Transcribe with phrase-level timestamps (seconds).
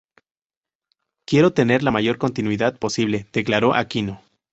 [1.27, 4.19] Quiero tener la mayor continuidad posible", declaró Aquino.